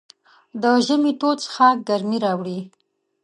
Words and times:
د 0.61 0.63
ژمي 0.85 1.11
تود 1.19 1.37
څښاک 1.43 1.77
ګرمۍ 1.87 2.19
راوړي. 2.25 2.59